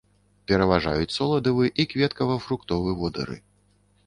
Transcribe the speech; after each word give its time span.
Пераважаюць 0.51 1.13
соладавы 1.17 1.69
і 1.83 1.85
кветкава-фруктовы 1.93 2.97
водары. 3.05 3.37